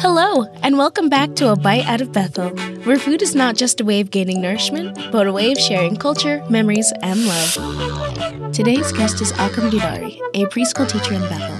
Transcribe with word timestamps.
Hello, 0.00 0.44
and 0.62 0.78
welcome 0.78 1.08
back 1.08 1.34
to 1.36 1.50
A 1.50 1.56
Bite 1.56 1.84
Out 1.86 2.00
of 2.00 2.12
Bethel, 2.12 2.48
where 2.84 2.98
food 2.98 3.20
is 3.20 3.34
not 3.34 3.56
just 3.56 3.80
a 3.80 3.84
way 3.84 4.00
of 4.00 4.10
gaining 4.10 4.40
nourishment, 4.40 4.96
but 5.12 5.26
a 5.26 5.32
way 5.32 5.52
of 5.52 5.58
sharing 5.58 5.96
culture, 5.96 6.42
memories, 6.48 6.92
and 7.02 7.26
love. 7.26 8.54
Today's 8.54 8.92
guest 8.92 9.20
is 9.20 9.32
Akram 9.32 9.70
Didari, 9.70 10.18
a 10.32 10.46
preschool 10.46 10.88
teacher 10.88 11.14
in 11.14 11.20
Bethel. 11.22 11.56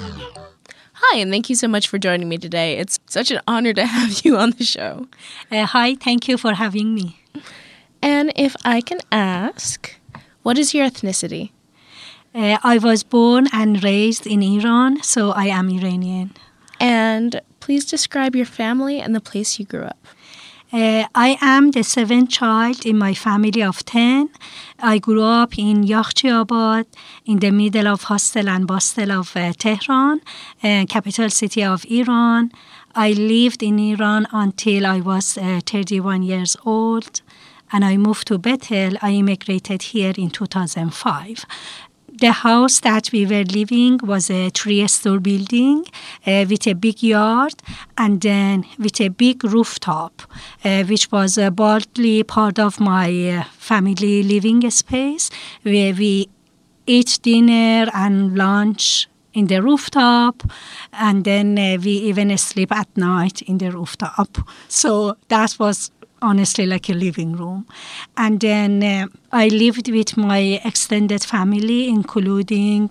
Hi, 0.95 1.18
and 1.18 1.30
thank 1.30 1.50
you 1.50 1.56
so 1.56 1.68
much 1.68 1.88
for 1.88 1.98
joining 1.98 2.29
me 2.29 2.38
today. 2.38 2.79
It's 2.79 2.98
such 3.06 3.30
an 3.30 3.41
honor 3.46 3.75
to 3.75 3.84
have 3.86 4.25
you 4.25 4.38
on 4.38 4.52
the 4.52 4.64
show. 4.64 5.06
Uh, 5.50 5.66
hi, 5.66 5.96
thank 5.96 6.29
you 6.29 6.38
for 6.38 6.54
having 6.54 6.95
me. 6.95 7.20
And 8.00 8.32
if 8.36 8.56
I 8.64 8.80
can 8.80 9.00
ask, 9.12 9.96
what 10.43 10.56
is 10.56 10.72
your 10.72 10.88
ethnicity? 10.88 11.50
Uh, 12.34 12.58
I 12.64 12.79
was 12.79 13.04
born 13.04 13.46
and 13.52 13.82
raised 13.84 14.26
in 14.26 14.42
Iran, 14.42 15.00
so 15.04 15.30
I 15.30 15.46
am 15.46 15.70
Iranian. 15.70 16.32
And 16.80 17.40
please 17.61 17.84
describe 17.84 18.34
your 18.34 18.46
family 18.46 18.98
and 18.98 19.14
the 19.14 19.20
place 19.20 19.61
you 19.61 19.64
grew 19.64 19.84
up. 19.84 20.04
Uh, 20.72 21.04
I 21.14 21.39
am 21.40 21.70
the 21.70 21.84
seventh 21.84 22.30
child 22.30 22.84
in 22.84 22.98
my 22.98 23.14
family 23.14 23.62
of 23.62 23.84
10. 23.84 24.30
I 24.80 24.98
grew 24.98 25.22
up 25.22 25.56
in 25.56 25.84
Yakhchiabad, 25.84 26.86
in 27.25 27.39
the 27.39 27.52
middle 27.52 27.86
of 27.86 28.02
hostel 28.02 28.48
and 28.48 28.66
bustle 28.66 29.12
of 29.12 29.36
uh, 29.36 29.53
Tehran, 29.53 30.20
uh, 30.64 30.86
capital 30.89 31.30
city 31.30 31.62
of 31.62 31.84
Iran. 31.89 32.50
I 32.97 33.12
lived 33.12 33.62
in 33.62 33.78
Iran 33.78 34.27
until 34.33 34.86
I 34.86 34.98
was 35.00 35.39
uh, 35.39 35.61
31 35.64 36.25
years 36.25 36.56
old 36.64 37.22
and 37.72 37.84
I 37.84 37.97
moved 37.97 38.27
to 38.28 38.39
Bethel. 38.39 38.94
I 39.00 39.12
immigrated 39.12 39.83
here 39.83 40.14
in 40.16 40.30
2005 40.30 41.44
the 42.20 42.33
house 42.33 42.81
that 42.81 43.11
we 43.12 43.27
were 43.27 43.45
living 43.45 43.98
was 44.03 44.31
a 44.31 44.51
three-story 44.51 45.19
building 45.19 45.84
uh, 46.27 46.45
with 46.48 46.67
a 46.67 46.75
big 46.75 47.03
yard 47.03 47.55
and 47.98 48.21
then 48.21 48.65
with 48.79 49.01
a 49.01 49.09
big 49.09 49.43
rooftop, 49.45 50.23
uh, 50.65 50.84
which 50.84 51.11
was 51.11 51.39
uh, 51.39 51.51
partly 51.51 52.23
part 52.23 52.59
of 52.59 52.79
my 52.81 53.31
uh, 53.31 53.45
family 53.59 54.23
living 54.23 54.71
space, 54.71 55.31
where 55.62 55.93
we 55.93 56.29
eat 56.87 57.19
dinner 57.23 57.91
and 57.93 58.37
lunch 58.37 59.09
in 59.33 59.49
the 59.49 59.61
rooftop, 59.61 60.45
and 60.93 61.25
then 61.25 61.59
uh, 61.59 61.77
we 61.83 61.91
even 61.91 62.37
sleep 62.39 62.71
at 62.71 62.89
night 62.97 63.43
in 63.43 63.59
the 63.59 63.71
rooftop. 63.71 64.39
So 64.69 65.17
that 65.28 65.56
was 65.59 65.91
honestly 66.25 66.67
like 66.67 66.89
a 66.89 66.94
living 66.94 67.33
room. 67.36 67.67
And 68.17 68.41
then 68.41 68.83
uh, 68.83 69.06
I 69.33 69.48
lived 69.48 69.91
with 69.91 70.17
my 70.17 70.61
extended 70.64 71.22
family, 71.22 71.89
including 71.89 72.91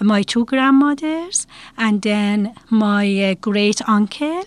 my 0.00 0.22
two 0.22 0.44
grandmothers 0.44 1.46
and 1.76 2.02
then 2.02 2.54
my 2.70 3.04
uh, 3.30 3.34
great 3.40 3.86
uncle. 3.88 4.44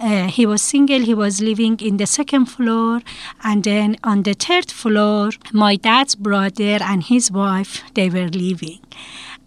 Uh, 0.00 0.28
he 0.28 0.46
was 0.46 0.62
single, 0.62 1.00
he 1.00 1.14
was 1.14 1.40
living 1.40 1.76
in 1.80 1.96
the 1.96 2.06
second 2.06 2.46
floor, 2.46 3.00
and 3.42 3.64
then 3.64 3.96
on 4.04 4.22
the 4.22 4.32
third 4.32 4.70
floor, 4.70 5.30
my 5.52 5.74
dad's 5.74 6.14
brother 6.14 6.78
and 6.80 7.02
his 7.02 7.32
wife, 7.32 7.82
they 7.94 8.08
were 8.08 8.28
living 8.28 8.78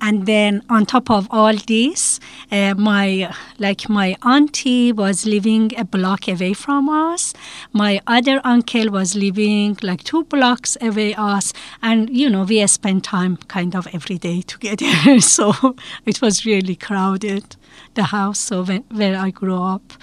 and 0.02 0.25
then 0.25 0.61
on 0.69 0.85
top 0.85 1.09
of 1.09 1.27
all 1.31 1.55
this 1.67 2.19
uh, 2.52 2.73
my 2.75 3.33
like 3.59 3.88
my 3.88 4.16
auntie 4.23 4.91
was 4.91 5.25
living 5.25 5.71
a 5.77 5.85
block 5.85 6.27
away 6.27 6.53
from 6.53 6.89
us. 6.89 7.33
My 7.71 8.02
other 8.07 8.41
uncle 8.44 8.89
was 8.89 9.16
living 9.16 9.77
like 9.81 10.03
two 10.03 10.23
blocks 10.25 10.75
away 10.81 11.13
us. 11.16 11.53
And 11.81 12.09
you 12.09 12.29
know 12.29 12.44
we 12.44 12.66
spent 12.67 13.03
time 13.03 13.38
kind 13.47 13.75
of 13.75 13.88
every 13.94 14.17
day 14.17 14.41
together. 14.53 15.19
So 15.22 15.75
it 16.05 16.22
was 16.22 16.45
really 16.45 16.75
crowded 16.75 17.56
the 17.94 18.03
house 18.03 18.39
so 18.39 18.63
when, 18.63 18.83
where 18.89 19.18
i 19.18 19.29
grew 19.29 19.62
up 19.62 19.94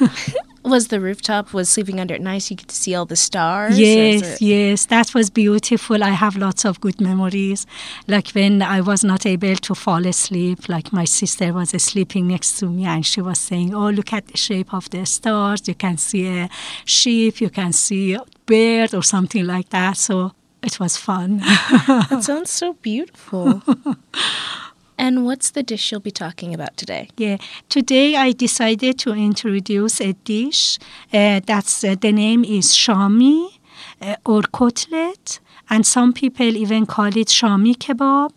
was 0.64 0.88
the 0.88 1.00
rooftop 1.00 1.52
was 1.52 1.68
sleeping 1.68 2.00
under 2.00 2.14
it 2.14 2.20
nice 2.20 2.50
you 2.50 2.56
could 2.56 2.70
see 2.70 2.94
all 2.94 3.06
the 3.06 3.16
stars. 3.16 3.78
Yes 3.78 4.40
yes 4.40 4.86
that 4.86 5.14
was 5.14 5.30
beautiful. 5.30 6.02
I 6.02 6.10
have 6.10 6.36
lots 6.36 6.64
of 6.64 6.80
good 6.80 7.00
memories. 7.00 7.66
Like 8.08 8.28
when 8.30 8.62
i 8.62 8.80
was 8.80 9.04
not 9.04 9.26
able 9.26 9.56
to 9.56 9.74
fall 9.74 10.06
asleep 10.06 10.68
like 10.68 10.92
my 10.92 11.04
sister 11.04 11.52
was 11.52 11.70
sleeping 11.82 12.28
next 12.28 12.58
to 12.58 12.66
me 12.66 12.84
and 12.84 13.04
she 13.04 13.20
was 13.20 13.38
saying 13.38 13.74
oh 13.74 13.90
look 13.90 14.12
at 14.12 14.26
the 14.28 14.36
shape 14.36 14.72
of 14.72 14.88
the 14.90 15.04
stars. 15.06 15.68
You 15.68 15.74
can 15.74 15.96
see 15.98 16.26
a 16.26 16.48
sheep 16.84 17.40
you 17.40 17.50
can 17.50 17.72
see 17.72 18.14
a 18.14 18.24
bird 18.46 18.94
or 18.94 19.02
something 19.02 19.46
like 19.46 19.68
that. 19.70 19.96
So 19.96 20.32
it 20.62 20.80
was 20.80 20.96
fun. 20.96 21.40
That 22.10 22.22
sounds 22.24 22.50
so 22.50 22.74
beautiful 22.74 23.62
and 24.98 25.24
what's 25.24 25.50
the 25.50 25.62
dish 25.62 25.90
you'll 25.90 26.00
be 26.00 26.10
talking 26.10 26.54
about 26.54 26.76
today? 26.76 27.08
Yeah, 27.16 27.38
today 27.68 28.16
I 28.16 28.32
decided 28.32 28.98
to 29.00 29.12
introduce 29.12 30.00
a 30.00 30.12
dish. 30.12 30.78
Uh, 31.12 31.40
that's 31.44 31.84
uh, 31.84 31.96
the 32.00 32.12
name 32.12 32.44
is 32.44 32.72
shami 32.72 33.58
uh, 34.00 34.16
or 34.24 34.42
cutlet, 34.42 35.40
and 35.70 35.86
some 35.86 36.12
people 36.12 36.56
even 36.56 36.86
call 36.86 37.16
it 37.16 37.28
shami 37.28 37.76
kebab. 37.76 38.30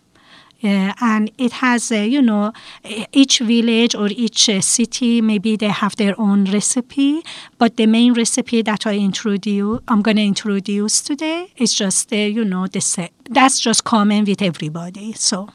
Uh, 0.60 0.92
and 1.00 1.30
it 1.38 1.52
has, 1.52 1.92
uh, 1.92 1.94
you 1.94 2.20
know, 2.20 2.52
each 3.12 3.38
village 3.38 3.94
or 3.94 4.08
each 4.08 4.48
uh, 4.48 4.60
city, 4.60 5.20
maybe 5.20 5.54
they 5.54 5.68
have 5.68 5.94
their 5.94 6.20
own 6.20 6.46
recipe. 6.46 7.22
But 7.58 7.76
the 7.76 7.86
main 7.86 8.12
recipe 8.12 8.62
that 8.62 8.84
I 8.84 8.96
introduce, 8.96 9.78
I'm 9.86 10.02
going 10.02 10.16
to 10.16 10.24
introduce 10.24 11.00
today 11.00 11.52
is 11.56 11.72
just, 11.72 12.10
you 12.10 12.44
know, 12.44 12.66
the 12.66 12.80
set. 12.80 13.12
that's 13.30 13.60
just 13.60 13.84
common 13.84 14.24
with 14.24 14.42
everybody. 14.42 15.12
So. 15.12 15.48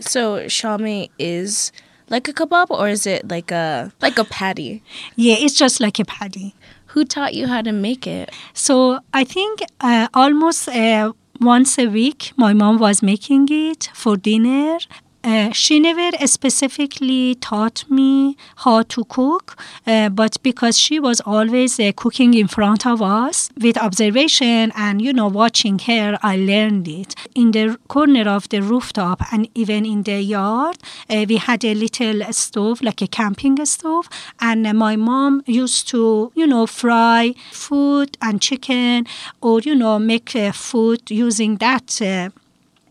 So 0.00 0.40
shami 0.46 1.10
is 1.18 1.72
like 2.08 2.28
a 2.28 2.32
kebab, 2.32 2.70
or 2.70 2.88
is 2.88 3.06
it 3.06 3.28
like 3.28 3.50
a 3.50 3.92
like 4.00 4.18
a 4.18 4.24
patty? 4.24 4.82
Yeah, 5.16 5.36
it's 5.38 5.54
just 5.54 5.80
like 5.80 5.98
a 5.98 6.04
patty. 6.04 6.54
Who 6.86 7.04
taught 7.04 7.34
you 7.34 7.46
how 7.46 7.62
to 7.62 7.72
make 7.72 8.06
it? 8.06 8.30
So 8.52 9.00
I 9.14 9.24
think 9.24 9.62
uh, 9.80 10.08
almost 10.12 10.68
uh, 10.68 11.12
once 11.40 11.78
a 11.78 11.86
week, 11.86 12.32
my 12.36 12.52
mom 12.52 12.78
was 12.78 13.02
making 13.02 13.48
it 13.50 13.90
for 13.94 14.16
dinner, 14.16 14.78
uh, 15.22 15.52
she 15.52 15.78
never 15.78 16.10
specifically 16.26 17.34
taught 17.34 17.84
me 17.90 18.36
how 18.56 18.82
to 18.82 19.04
cook, 19.04 19.56
uh, 19.86 20.08
but 20.08 20.42
because 20.42 20.78
she 20.78 20.98
was 20.98 21.20
always 21.20 21.78
uh, 21.78 21.92
cooking 21.94 22.32
in 22.34 22.48
front 22.48 22.86
of 22.86 23.02
us 23.02 23.50
with 23.60 23.76
observation 23.76 24.72
and 24.76 25.02
you 25.02 25.12
know 25.12 25.28
watching 25.28 25.78
her, 25.80 26.18
I 26.22 26.36
learned 26.36 26.88
it. 26.88 27.14
In 27.34 27.50
the 27.50 27.78
corner 27.88 28.28
of 28.28 28.48
the 28.48 28.62
rooftop 28.62 29.20
and 29.32 29.48
even 29.54 29.84
in 29.84 30.04
the 30.04 30.22
yard, 30.22 30.78
uh, 31.08 31.26
we 31.28 31.36
had 31.36 31.64
a 31.64 31.74
little 31.74 32.32
stove, 32.32 32.80
like 32.80 33.02
a 33.02 33.06
camping 33.06 33.62
stove, 33.66 34.08
and 34.40 34.62
my 34.78 34.96
mom 34.96 35.42
used 35.46 35.88
to 35.88 36.32
you 36.34 36.46
know 36.46 36.66
fry 36.66 37.34
food 37.52 38.16
and 38.22 38.40
chicken, 38.40 39.06
or 39.42 39.60
you 39.60 39.74
know 39.74 39.98
make 39.98 40.34
uh, 40.34 40.52
food 40.52 41.10
using 41.10 41.56
that 41.56 42.00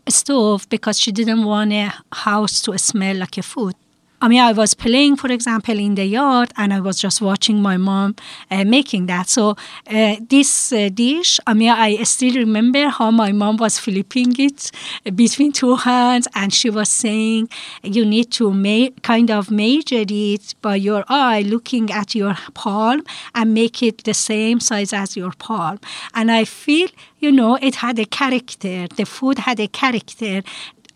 stove 0.08 0.68
because 0.68 0.98
she 0.98 1.12
didn't 1.12 1.44
want 1.44 1.72
a 1.72 1.92
house 2.12 2.62
to 2.62 2.76
smell 2.78 3.16
like 3.16 3.38
a 3.38 3.42
food. 3.42 3.74
I 4.22 4.28
mean, 4.28 4.40
I 4.40 4.52
was 4.52 4.74
playing, 4.74 5.16
for 5.16 5.32
example, 5.32 5.78
in 5.78 5.94
the 5.94 6.04
yard, 6.04 6.52
and 6.58 6.74
I 6.74 6.80
was 6.80 7.00
just 7.00 7.22
watching 7.22 7.62
my 7.62 7.78
mom 7.78 8.16
uh, 8.50 8.64
making 8.64 9.06
that. 9.06 9.30
So 9.30 9.56
uh, 9.86 10.16
this 10.28 10.72
uh, 10.74 10.90
dish, 10.92 11.40
I 11.46 11.54
mean, 11.54 11.70
I 11.70 12.02
still 12.02 12.34
remember 12.34 12.88
how 12.88 13.10
my 13.10 13.32
mom 13.32 13.56
was 13.56 13.78
flipping 13.78 14.34
it 14.38 14.70
between 15.14 15.52
two 15.52 15.76
hands, 15.76 16.28
and 16.34 16.52
she 16.52 16.68
was 16.68 16.90
saying, 16.90 17.48
"You 17.82 18.04
need 18.04 18.30
to 18.32 18.52
ma- 18.52 18.90
kind 19.02 19.30
of 19.30 19.50
measure 19.50 20.04
it 20.06 20.54
by 20.60 20.76
your 20.76 21.04
eye, 21.08 21.40
looking 21.40 21.90
at 21.90 22.14
your 22.14 22.36
palm, 22.52 23.02
and 23.34 23.54
make 23.54 23.82
it 23.82 24.04
the 24.04 24.14
same 24.14 24.60
size 24.60 24.92
as 24.92 25.16
your 25.16 25.32
palm." 25.38 25.80
And 26.12 26.30
I 26.30 26.44
feel, 26.44 26.88
you 27.20 27.32
know, 27.32 27.54
it 27.56 27.76
had 27.76 27.98
a 27.98 28.04
character. 28.04 28.86
The 28.88 29.06
food 29.06 29.38
had 29.38 29.58
a 29.60 29.68
character 29.68 30.42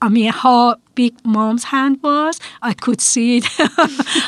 I 0.04 0.10
mean, 0.10 0.30
how 0.30 0.76
big 0.94 1.14
mom's 1.24 1.64
hand 1.64 2.02
was, 2.02 2.38
I 2.60 2.74
could 2.74 3.00
see 3.00 3.38
it 3.38 3.44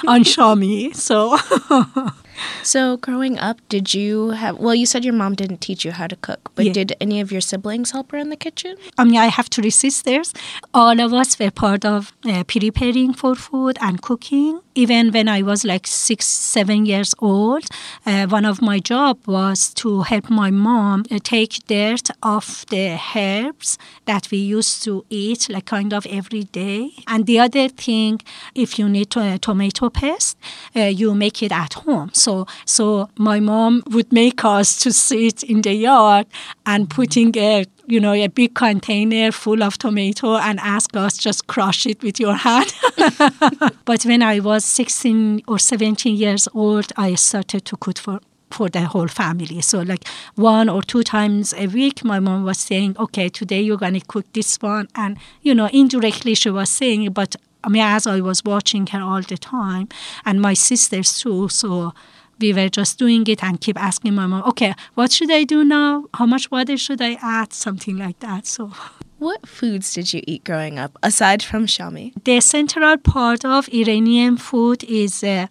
on 0.07 0.25
Shami. 0.25 0.97
So 0.97 1.37
So, 2.63 2.97
growing 2.97 3.39
up, 3.39 3.61
did 3.69 3.95
you 3.95 4.31
have? 4.31 4.59
Well, 4.59 4.75
you 4.75 4.87
said 4.87 5.05
your 5.05 5.15
mom 5.15 5.35
didn't 5.35 5.61
teach 5.61 5.85
you 5.85 5.93
how 5.93 6.07
to 6.07 6.17
cook, 6.17 6.51
but 6.55 6.67
yeah. 6.67 6.73
did 6.73 6.97
any 7.01 7.21
of 7.21 7.33
your 7.33 7.41
siblings 7.41 7.93
help 7.93 8.13
her 8.13 8.19
in 8.19 8.31
the 8.31 8.37
kitchen? 8.37 8.77
I 8.99 9.05
mean, 9.05 9.19
I 9.19 9.27
have 9.27 9.47
three 9.49 9.71
sisters. 9.71 10.33
All 10.75 11.01
of 11.01 11.13
us 11.13 11.39
were 11.39 11.51
part 11.51 11.85
of 11.85 12.13
uh, 12.25 12.45
preparing 12.45 13.15
for 13.15 13.35
food 13.35 13.79
and 13.81 14.03
cooking. 14.03 14.61
Even 14.75 15.11
when 15.11 15.29
I 15.29 15.41
was 15.41 15.65
like 15.65 15.87
six, 15.87 16.27
seven 16.27 16.85
years 16.85 17.15
old, 17.19 17.65
uh, 18.05 18.27
one 18.27 18.45
of 18.45 18.61
my 18.61 18.79
job 18.79 19.19
was 19.27 19.73
to 19.75 20.03
help 20.03 20.29
my 20.29 20.51
mom 20.51 21.05
uh, 21.11 21.19
take 21.23 21.67
dirt 21.67 22.11
off 22.23 22.67
the 22.67 22.99
herbs 23.15 23.79
that 24.05 24.31
we 24.31 24.39
used 24.39 24.83
to 24.85 25.05
eat, 25.09 25.49
like 25.49 25.65
kind 25.65 25.95
of 25.95 26.05
every 26.07 26.45
day. 26.45 26.91
And 27.07 27.25
the 27.25 27.39
other 27.39 27.69
thing, 27.69 28.21
if 28.55 28.79
you 28.79 28.89
need 28.89 29.11
to, 29.11 29.39
tomato 29.39 29.89
paste, 29.89 30.37
uh, 30.75 30.81
you 30.81 31.15
make 31.15 31.43
it 31.43 31.53
at 31.53 31.73
home. 31.75 32.11
So, 32.13 32.26
so 32.65 33.09
my 33.19 33.39
mom 33.41 33.83
would 33.91 34.13
make 34.13 34.45
us 34.45 34.79
to 34.83 34.93
sit 34.93 35.43
in 35.43 35.63
the 35.63 35.75
yard 35.75 36.27
and 36.65 36.91
putting 36.91 37.37
a 37.37 37.65
you 37.89 38.01
know, 38.01 38.13
a 38.13 38.27
big 38.27 38.55
container 38.55 39.31
full 39.31 39.63
of 39.63 39.79
tomato 39.79 40.37
and 40.37 40.59
ask 40.61 40.97
us 40.97 41.17
just 41.17 41.47
crush 41.47 41.87
it 41.87 42.03
with 42.03 42.19
your 42.19 42.35
hand. 42.35 42.75
but 43.85 44.05
when 44.05 44.23
I 44.23 44.41
was 44.41 44.65
16 44.65 45.43
or 45.47 45.59
17 45.59 46.17
years 46.17 46.49
old, 46.53 46.93
I 46.97 47.15
started 47.15 47.65
to 47.67 47.77
cook 47.77 47.99
for 47.99 48.21
for 48.51 48.69
the 48.69 48.83
whole 48.83 49.09
family. 49.09 49.61
So 49.61 49.83
like 49.83 50.07
one 50.37 50.69
or 50.69 50.83
two 50.83 51.03
times 51.03 51.53
a 51.55 51.67
week, 51.67 52.05
my 52.05 52.21
mom 52.21 52.45
was 52.45 52.59
saying, 52.59 52.97
okay, 52.99 53.29
today 53.29 53.61
you're 53.61 53.77
to 53.77 54.01
cook 54.01 54.25
this 54.33 54.57
one. 54.61 54.89
And, 54.95 55.19
you 55.43 55.55
know, 55.55 55.69
indirectly 55.73 56.35
she 56.35 56.51
was 56.51 56.71
saying, 56.71 57.13
but 57.13 57.35
I 57.65 57.69
mean, 57.69 57.83
as 57.83 58.07
I 58.07 58.21
was 58.21 58.45
watching 58.45 58.87
her 58.89 59.03
all 59.03 59.23
the 59.23 59.37
time 59.37 59.89
and 60.25 60.41
my 60.41 60.55
sisters 60.55 61.19
too. 61.19 61.49
So 61.49 61.93
we 62.41 62.53
were 62.53 62.69
just 62.69 62.99
doing 62.99 63.27
it 63.27 63.43
and 63.43 63.61
keep 63.61 63.81
asking 63.81 64.15
my 64.15 64.27
mom, 64.27 64.43
okay, 64.49 64.75
what 64.95 65.13
should 65.13 65.31
I 65.31 65.45
do 65.45 65.65
now? 65.65 66.05
How 66.15 66.27
much 66.27 66.51
water 66.51 66.77
should 66.77 67.01
I 67.01 67.19
add? 67.23 67.53
Something 67.53 67.97
like 67.97 68.19
that. 68.21 68.47
So 68.47 68.73
what 69.19 69.47
foods 69.47 69.95
did 69.95 70.13
you 70.13 70.23
eat 70.27 70.45
growing 70.45 70.79
up 70.79 70.99
aside 71.03 71.43
from 71.43 71.67
shami? 71.67 72.13
The 72.25 72.41
central 72.41 72.99
part 72.99 73.45
of 73.45 73.69
Iranian 73.73 74.37
food 74.37 74.85
is 74.85 75.25
uh, 75.25 75.47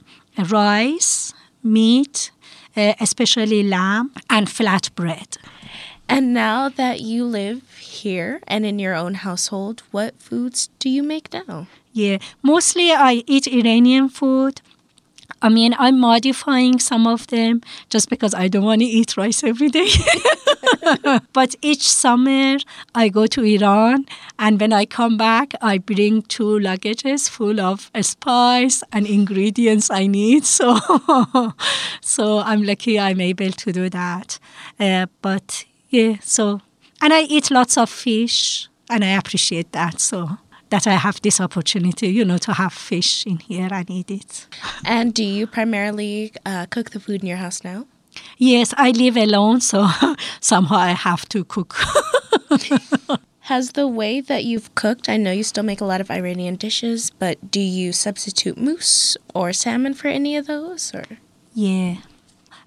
rice, 0.50 1.34
meat, 1.64 2.32
uh, 2.78 2.94
especially 3.00 3.64
lamb 3.64 4.12
and 4.30 4.48
flatbread. 4.48 5.38
And 6.08 6.34
now 6.36 6.70
that 6.70 7.02
you 7.02 7.26
live 7.26 7.64
here 7.80 8.40
and 8.48 8.66
in 8.66 8.78
your 8.78 8.94
own 8.94 9.16
household, 9.16 9.82
what 9.90 10.22
foods 10.22 10.70
do 10.78 10.88
you 10.88 11.02
make 11.02 11.34
now? 11.34 11.66
Yeah, 11.94 12.20
mostly 12.44 12.92
I 12.92 13.24
eat 13.26 13.48
Iranian 13.48 14.10
food. 14.10 14.62
I 15.46 15.50
mean, 15.50 15.76
I'm 15.78 16.00
modifying 16.00 16.80
some 16.80 17.06
of 17.06 17.28
them 17.28 17.62
just 17.92 18.10
because 18.10 18.34
I 18.34 18.48
don't 18.48 18.64
want 18.64 18.82
to 18.82 18.88
eat 18.88 19.16
rice 19.16 19.44
every 19.44 19.70
day. 19.70 19.90
but 21.34 21.54
each 21.62 21.88
summer 21.88 22.58
I 22.96 23.10
go 23.10 23.28
to 23.28 23.44
Iran, 23.44 24.08
and 24.40 24.60
when 24.60 24.74
I 24.74 24.86
come 24.86 25.18
back, 25.18 25.54
I 25.62 25.78
bring 25.78 26.24
two 26.24 26.58
luggages 26.68 27.30
full 27.30 27.60
of 27.60 27.92
spice 28.02 28.82
and 28.92 29.06
ingredients 29.06 29.92
I 29.92 30.08
need. 30.08 30.46
So, 30.56 30.80
so 32.02 32.40
I'm 32.40 32.64
lucky 32.64 33.00
I'm 33.00 33.22
able 33.22 33.52
to 33.52 33.72
do 33.72 33.90
that. 33.90 34.40
Uh, 34.80 35.06
but 35.22 35.66
yeah, 35.90 36.16
so 36.22 36.62
and 37.02 37.14
I 37.14 37.22
eat 37.22 37.52
lots 37.52 37.78
of 37.78 37.90
fish, 37.90 38.68
and 38.90 39.04
I 39.04 39.10
appreciate 39.10 39.74
that. 39.74 40.00
So 40.00 40.40
that 40.70 40.88
I 40.88 40.94
have 40.94 41.22
this 41.22 41.40
opportunity, 41.40 42.08
you 42.08 42.26
know, 42.26 42.38
to 42.40 42.54
have 42.54 42.74
fish 42.74 43.26
in 43.26 43.38
here 43.38 43.70
and 43.72 43.90
eat 43.90 44.12
it. 44.12 44.48
And 44.84 45.14
do 45.14 45.24
you 45.24 45.48
primarily 45.48 46.34
uh, 46.46 46.66
cook 46.68 46.92
the 46.92 47.00
food 47.00 47.22
in 47.22 47.28
your 47.28 47.38
house 47.38 47.64
now? 47.64 47.86
Yes, 48.38 48.74
I 48.78 48.92
live 48.92 49.18
alone, 49.18 49.62
so 49.62 49.88
somehow 50.40 50.78
I 50.78 50.92
have 50.92 51.28
to 51.30 51.44
cook. 51.44 51.76
Has 53.42 53.74
the 53.74 53.88
way 53.88 54.22
that 54.22 54.44
you've 54.44 54.74
cooked, 54.74 55.08
I 55.08 55.18
know 55.18 55.32
you 55.32 55.44
still 55.44 55.64
make 55.64 55.80
a 55.80 55.86
lot 55.86 56.02
of 56.02 56.10
Iranian 56.10 56.56
dishes, 56.56 57.12
but 57.12 57.52
do 57.52 57.60
you 57.60 57.94
substitute 57.94 58.58
moose 58.58 59.18
or 59.36 59.54
salmon 59.54 59.94
for 59.94 60.08
any 60.08 60.36
of 60.36 60.48
those? 60.48 60.94
Or 60.96 61.04
Yeah. 61.54 61.98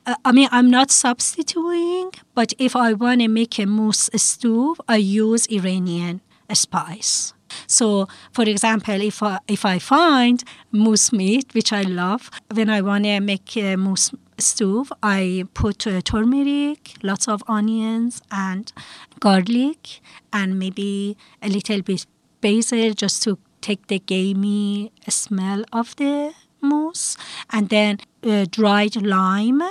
Uh, 0.07 0.15
I 0.25 0.33
mean, 0.33 0.49
I'm 0.53 0.71
not 0.71 0.91
substituting, 0.91 2.13
but 2.35 2.53
if 2.59 2.77
I 2.77 2.93
want 2.93 3.21
to 3.23 3.29
make 3.29 3.59
a 3.59 3.67
moose 3.67 4.09
stew, 4.15 4.77
I 4.89 4.97
use 4.97 5.47
Iranian 5.47 6.21
spice. 6.53 7.35
So, 7.67 8.09
for 8.33 8.45
example, 8.45 9.01
if 9.01 9.23
I, 9.23 9.39
if 9.49 9.65
I 9.65 9.79
find 9.79 10.43
moose 10.73 11.13
meat, 11.13 11.53
which 11.55 11.73
I 11.73 11.83
love, 11.83 12.31
when 12.53 12.71
I 12.71 12.81
want 12.81 13.05
to 13.05 13.21
make 13.21 13.57
a 13.57 13.77
moose 13.77 14.11
stew, 14.39 14.87
I 15.03 15.45
put 15.55 15.87
uh, 15.87 16.01
turmeric, 16.01 16.95
lots 17.03 17.29
of 17.29 17.43
onions, 17.49 18.23
and 18.31 18.73
garlic, 19.21 20.01
and 20.33 20.59
maybe 20.59 21.17
a 21.43 21.49
little 21.49 21.83
bit 21.83 22.07
basil 22.41 22.93
just 22.93 23.23
to 23.25 23.39
take 23.61 23.89
the 23.89 23.99
gamey 23.99 24.93
smell 25.09 25.65
of 25.73 25.97
the 25.97 26.33
moose, 26.61 27.17
and 27.51 27.69
then 27.69 27.99
uh, 28.23 28.47
dried 28.51 28.97
lime, 28.97 29.63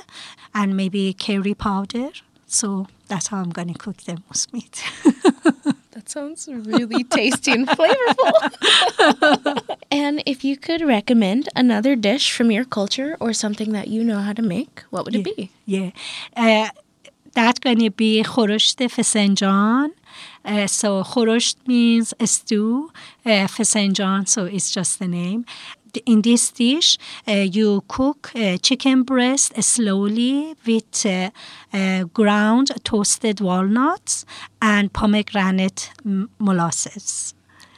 and 0.53 0.75
maybe 0.75 1.13
curry 1.13 1.53
powder. 1.53 2.09
So 2.45 2.87
that's 3.07 3.27
how 3.27 3.37
I'm 3.39 3.49
going 3.49 3.73
to 3.73 3.77
cook 3.77 3.97
the 4.03 4.21
moose 4.27 4.51
meat. 4.53 4.83
That 5.97 6.09
sounds 6.09 6.47
really 6.47 7.03
tasty 7.03 7.51
and 7.53 7.67
flavorful. 7.67 8.31
and 9.91 10.21
if 10.27 10.43
you 10.43 10.55
could 10.55 10.81
recommend 10.81 11.49
another 11.55 11.95
dish 11.95 12.31
from 12.31 12.51
your 12.51 12.65
culture 12.65 13.17
or 13.19 13.33
something 13.33 13.71
that 13.71 13.87
you 13.87 14.03
know 14.03 14.19
how 14.19 14.33
to 14.33 14.43
make, 14.43 14.83
what 14.91 15.05
would 15.05 15.15
yeah, 15.15 15.21
it 15.21 15.35
be? 15.35 15.49
Yeah. 15.65 15.89
Uh, 16.35 16.69
that's 17.33 17.57
going 17.57 17.79
to 17.79 17.89
be 17.89 18.21
khorosht 18.21 18.77
Saint 19.03 19.41
Uh, 19.41 20.67
so 20.67 21.03
khorosht 21.03 21.55
means 21.65 22.13
stew, 22.25 22.91
uh, 23.25 23.47
John. 23.93 24.27
so 24.27 24.45
it's 24.45 24.69
just 24.69 24.99
the 24.99 25.07
name 25.07 25.47
in 26.05 26.21
this 26.21 26.51
dish, 26.51 26.97
uh, 27.27 27.31
you 27.31 27.83
cook 27.87 28.31
uh, 28.35 28.57
chicken 28.57 29.03
breast 29.03 29.61
slowly 29.63 30.55
with 30.65 31.05
uh, 31.05 31.29
uh 31.73 32.03
ground 32.13 32.71
toasted 32.83 33.41
walnuts 33.41 34.25
and 34.61 34.91
pomegranate 34.93 35.91
molasses. 36.39 37.33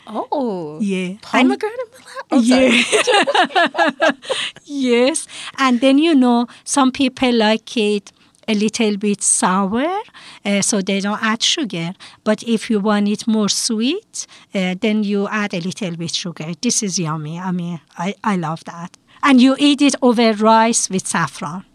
Oh, 0.07 0.79
yeah. 0.81 1.17
Pomegranate 1.21 1.91
molasses? 2.31 2.31
Oh, 2.31 2.39
yeah. 2.39 4.11
yes. 4.65 5.27
And 5.57 5.81
then, 5.81 5.99
you 5.99 6.15
know, 6.15 6.47
some 6.63 6.91
people 6.91 7.33
like 7.33 7.77
it 7.77 8.11
a 8.49 8.55
little 8.55 8.97
bit 8.97 9.21
sour, 9.21 10.01
uh, 10.43 10.61
so 10.61 10.81
they 10.81 10.99
don't 10.99 11.21
add 11.21 11.43
sugar. 11.43 11.93
But 12.23 12.43
if 12.43 12.69
you 12.69 12.79
want 12.79 13.07
it 13.07 13.27
more 13.27 13.49
sweet, 13.49 14.25
uh, 14.55 14.75
then 14.81 15.03
you 15.03 15.27
add 15.27 15.53
a 15.53 15.59
little 15.59 15.95
bit 15.95 16.13
sugar. 16.15 16.51
This 16.61 16.81
is 16.81 16.97
yummy. 16.97 17.39
I 17.39 17.51
mean, 17.51 17.79
I, 17.97 18.15
I 18.23 18.35
love 18.35 18.63
that. 18.65 18.97
And 19.21 19.39
you 19.39 19.55
eat 19.59 19.81
it 19.81 19.95
over 20.01 20.33
rice 20.33 20.89
with 20.89 21.07
saffron. 21.07 21.65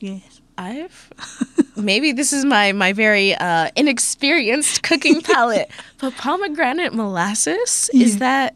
Yes. 0.00 0.40
I've 0.58 1.12
maybe 1.76 2.12
this 2.12 2.32
is 2.32 2.46
my 2.46 2.72
my 2.72 2.94
very 2.94 3.34
uh, 3.34 3.68
inexperienced 3.76 4.82
cooking 4.82 5.20
palate, 5.30 5.70
but 5.98 6.16
pomegranate 6.16 6.94
molasses 6.94 7.90
yeah. 7.92 8.04
is 8.04 8.18
that? 8.18 8.54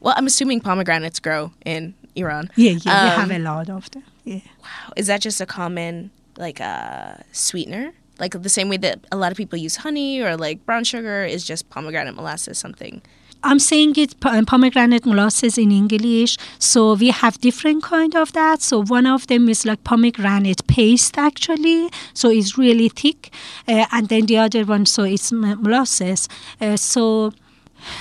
Well, 0.00 0.14
I'm 0.16 0.26
assuming 0.26 0.60
pomegranates 0.60 1.20
grow 1.20 1.52
in 1.64 1.94
Iran. 2.16 2.50
Yeah, 2.56 2.72
yeah, 2.72 2.92
um, 2.92 3.04
we 3.04 3.10
have 3.10 3.30
a 3.30 3.38
lot 3.38 3.70
of 3.70 3.88
them. 3.92 4.02
Yeah. 4.24 4.40
Wow, 4.62 4.92
is 4.96 5.06
that 5.06 5.20
just 5.20 5.40
a 5.40 5.46
common 5.46 6.10
like 6.38 6.60
a 6.60 7.24
sweetener 7.32 7.92
like 8.18 8.40
the 8.42 8.48
same 8.48 8.68
way 8.68 8.76
that 8.76 8.98
a 9.12 9.16
lot 9.16 9.30
of 9.30 9.36
people 9.36 9.58
use 9.58 9.76
honey 9.76 10.20
or 10.20 10.36
like 10.36 10.64
brown 10.64 10.84
sugar 10.84 11.24
is 11.24 11.44
just 11.44 11.68
pomegranate 11.70 12.14
molasses 12.14 12.58
something 12.58 13.02
I'm 13.44 13.60
saying 13.60 13.94
it 13.96 14.18
pomegranate 14.20 15.06
molasses 15.06 15.58
in 15.58 15.70
English. 15.70 16.36
So 16.58 16.94
we 16.94 17.10
have 17.10 17.38
different 17.38 17.84
kind 17.84 18.16
of 18.16 18.32
that. 18.32 18.62
So 18.62 18.82
one 18.82 19.06
of 19.06 19.28
them 19.28 19.48
is 19.48 19.64
like 19.64 19.84
pomegranate 19.84 20.66
paste 20.66 21.16
actually. 21.16 21.88
So 22.14 22.30
it's 22.30 22.58
really 22.58 22.88
thick, 22.88 23.32
uh, 23.68 23.86
and 23.92 24.08
then 24.08 24.26
the 24.26 24.38
other 24.38 24.64
one 24.64 24.86
so 24.86 25.04
it's 25.04 25.30
molasses. 25.30 26.28
Uh, 26.60 26.76
so 26.76 27.32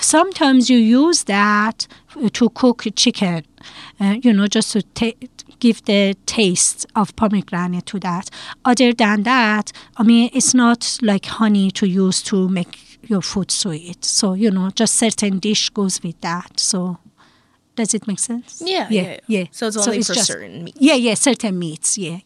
sometimes 0.01 0.69
you 0.71 0.79
use 0.79 1.25
that 1.25 1.87
to 2.33 2.49
cook 2.49 2.85
chicken. 2.95 3.45
Uh, 3.99 4.15
you 4.23 4.33
know, 4.33 4.47
just 4.47 4.71
to 4.71 4.81
take 4.81 5.29
give 5.59 5.83
the 5.85 6.15
taste 6.25 6.85
of 6.95 7.15
pomegranate 7.15 7.85
to 7.87 7.99
that. 7.99 8.29
Other 8.65 8.93
than 8.93 9.23
that, 9.23 9.71
I 9.97 10.03
mean, 10.03 10.29
it's 10.33 10.53
not 10.53 10.97
like 11.01 11.25
honey 11.25 11.71
to 11.71 11.87
use 11.87 12.21
to 12.23 12.47
make 12.49 12.99
your 13.03 13.21
food 13.21 13.51
sweet. 13.51 14.03
So, 14.03 14.33
you 14.33 14.51
know, 14.51 14.69
just 14.71 14.95
certain 14.95 15.39
dish 15.39 15.69
goes 15.69 16.01
with 16.03 16.19
that. 16.21 16.59
So, 16.59 16.97
does 17.75 17.93
it 17.93 18.07
make 18.07 18.19
sense? 18.19 18.61
Yeah, 18.65 18.87
yeah, 18.89 19.01
yeah. 19.01 19.19
yeah. 19.27 19.43
So 19.51 19.67
it's 19.67 19.77
only 19.77 19.91
so 19.91 19.99
it's 19.99 20.07
for 20.07 20.13
just, 20.15 20.27
certain 20.27 20.63
meats. 20.63 20.77
Yeah, 20.79 20.95
yeah, 20.95 21.13
certain 21.13 21.59
meats, 21.59 21.97
yeah. 21.97 22.19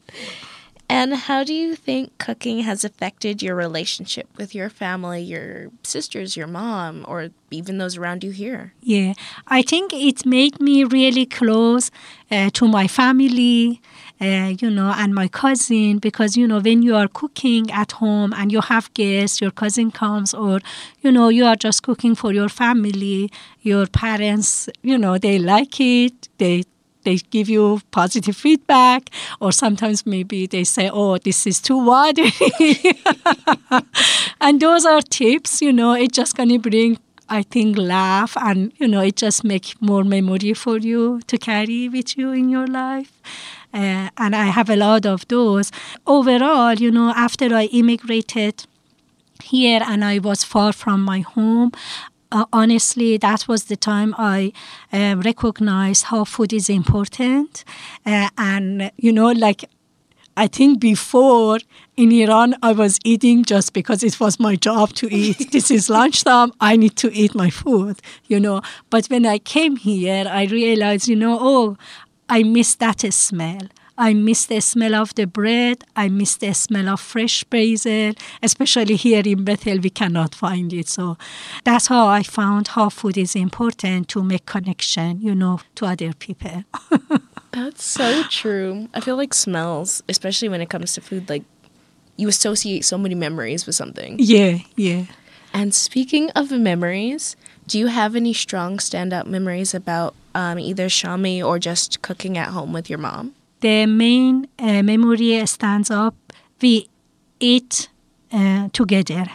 And 0.91 1.13
how 1.13 1.45
do 1.45 1.53
you 1.53 1.77
think 1.77 2.17
cooking 2.17 2.59
has 2.63 2.83
affected 2.83 3.41
your 3.41 3.55
relationship 3.55 4.27
with 4.35 4.53
your 4.53 4.69
family, 4.69 5.21
your 5.21 5.69
sisters, 5.83 6.35
your 6.35 6.47
mom, 6.47 7.05
or 7.07 7.29
even 7.49 7.77
those 7.77 7.95
around 7.95 8.25
you 8.25 8.31
here? 8.31 8.73
Yeah, 8.81 9.13
I 9.47 9.61
think 9.61 9.93
it 9.93 10.25
made 10.25 10.59
me 10.59 10.83
really 10.83 11.25
close 11.25 11.91
uh, 12.29 12.49
to 12.55 12.67
my 12.67 12.87
family, 12.87 13.81
uh, 14.19 14.51
you 14.59 14.69
know, 14.69 14.93
and 14.97 15.15
my 15.15 15.29
cousin 15.29 15.99
because, 15.99 16.35
you 16.35 16.45
know, 16.45 16.59
when 16.59 16.81
you 16.81 16.93
are 16.97 17.07
cooking 17.07 17.71
at 17.71 17.93
home 17.93 18.33
and 18.35 18.51
you 18.51 18.59
have 18.59 18.93
guests, 18.93 19.39
your 19.39 19.51
cousin 19.51 19.91
comes, 19.91 20.33
or, 20.33 20.59
you 20.99 21.09
know, 21.09 21.29
you 21.29 21.45
are 21.45 21.55
just 21.55 21.83
cooking 21.83 22.15
for 22.15 22.33
your 22.33 22.49
family, 22.49 23.31
your 23.61 23.87
parents, 23.87 24.67
you 24.81 24.97
know, 24.97 25.17
they 25.17 25.39
like 25.39 25.79
it, 25.79 26.27
they 26.37 26.65
they 27.03 27.17
give 27.17 27.49
you 27.49 27.81
positive 27.91 28.35
feedback 28.35 29.09
or 29.39 29.51
sometimes 29.51 30.05
maybe 30.05 30.47
they 30.47 30.63
say 30.63 30.89
oh 30.91 31.17
this 31.17 31.47
is 31.47 31.59
too 31.59 31.77
wide 31.77 32.19
and 34.41 34.59
those 34.59 34.85
are 34.85 35.01
tips 35.01 35.61
you 35.61 35.73
know 35.73 35.93
it's 35.93 36.15
just 36.15 36.35
to 36.35 36.59
bring 36.59 36.97
I 37.33 37.43
think, 37.43 37.77
laugh 37.77 38.35
and, 38.35 38.73
you 38.75 38.89
know, 38.89 38.99
it 38.99 39.15
just 39.15 39.45
make 39.45 39.81
more 39.81 40.03
memory 40.03 40.53
for 40.53 40.77
you 40.77 41.21
to 41.27 41.37
carry 41.37 41.87
with 41.87 42.17
you 42.17 42.33
in 42.33 42.49
your 42.49 42.67
life. 42.67 43.13
Uh, 43.73 44.09
and 44.17 44.35
I 44.35 44.47
have 44.47 44.69
a 44.69 44.75
lot 44.75 45.05
of 45.05 45.25
those. 45.29 45.71
Overall, 46.05 46.73
you 46.73 46.91
know, 46.91 47.13
after 47.15 47.55
I 47.55 47.67
immigrated 47.67 48.65
here 49.41 49.81
and 49.85 50.03
I 50.03 50.19
was 50.19 50.43
far 50.43 50.73
from 50.73 51.03
my 51.03 51.21
home, 51.21 51.71
uh, 52.31 52.45
honestly, 52.53 53.17
that 53.17 53.47
was 53.47 53.65
the 53.65 53.75
time 53.75 54.15
I 54.17 54.53
uh, 54.93 55.15
recognized 55.23 56.05
how 56.05 56.23
food 56.23 56.53
is 56.53 56.69
important. 56.69 57.63
Uh, 58.05 58.29
and, 58.37 58.91
you 58.97 59.11
know, 59.11 59.31
like 59.31 59.65
I 60.37 60.47
think 60.47 60.79
before 60.79 61.59
in 61.97 62.11
Iran, 62.11 62.55
I 62.63 62.71
was 62.71 62.99
eating 63.03 63.43
just 63.43 63.73
because 63.73 64.01
it 64.01 64.19
was 64.19 64.39
my 64.39 64.55
job 64.55 64.93
to 64.93 65.13
eat. 65.13 65.51
this 65.51 65.69
is 65.69 65.89
lunchtime, 65.89 66.53
I 66.61 66.77
need 66.77 66.95
to 66.97 67.11
eat 67.13 67.35
my 67.35 67.49
food, 67.49 68.01
you 68.27 68.39
know. 68.39 68.61
But 68.89 69.07
when 69.07 69.25
I 69.25 69.39
came 69.39 69.75
here, 69.75 70.25
I 70.27 70.45
realized, 70.45 71.07
you 71.07 71.15
know, 71.15 71.37
oh, 71.39 71.77
I 72.29 72.43
miss 72.43 72.75
that 72.75 73.01
smell. 73.13 73.67
I 74.01 74.15
miss 74.15 74.47
the 74.47 74.59
smell 74.61 74.95
of 74.95 75.13
the 75.13 75.27
bread. 75.27 75.83
I 75.95 76.09
miss 76.09 76.35
the 76.37 76.55
smell 76.55 76.89
of 76.89 76.99
fresh 76.99 77.43
basil, 77.43 78.13
especially 78.41 78.95
here 78.95 79.21
in 79.23 79.43
Bethel, 79.43 79.77
we 79.77 79.91
cannot 79.91 80.33
find 80.33 80.73
it. 80.73 80.87
So 80.89 81.19
that's 81.65 81.85
how 81.85 82.07
I 82.07 82.23
found 82.23 82.69
how 82.69 82.89
food 82.89 83.15
is 83.15 83.35
important 83.35 84.07
to 84.09 84.23
make 84.23 84.47
connection, 84.47 85.21
you 85.21 85.35
know, 85.35 85.59
to 85.75 85.85
other 85.85 86.13
people. 86.13 86.63
that's 87.51 87.83
so 87.83 88.23
true. 88.23 88.89
I 88.95 89.01
feel 89.01 89.17
like 89.17 89.35
smells, 89.35 90.01
especially 90.09 90.49
when 90.49 90.61
it 90.61 90.69
comes 90.71 90.95
to 90.95 91.01
food, 91.01 91.29
like 91.29 91.43
you 92.17 92.27
associate 92.27 92.83
so 92.83 92.97
many 92.97 93.13
memories 93.13 93.67
with 93.67 93.75
something. 93.75 94.15
Yeah, 94.17 94.57
yeah. 94.75 95.05
And 95.53 95.75
speaking 95.75 96.31
of 96.31 96.49
memories, 96.49 97.35
do 97.67 97.77
you 97.77 97.85
have 97.85 98.15
any 98.15 98.33
strong 98.33 98.79
standout 98.79 99.27
memories 99.27 99.75
about 99.75 100.15
um, 100.33 100.57
either 100.57 100.87
Shami 100.87 101.45
or 101.45 101.59
just 101.59 102.01
cooking 102.01 102.35
at 102.35 102.47
home 102.47 102.73
with 102.73 102.89
your 102.89 102.97
mom? 102.97 103.35
The 103.61 103.85
main 103.85 104.47
uh, 104.59 104.83
memory 104.83 105.45
stands 105.45 105.89
up. 105.89 106.15
We 106.61 106.87
eat 107.39 107.89
uh, 108.31 108.69
together, 108.73 109.25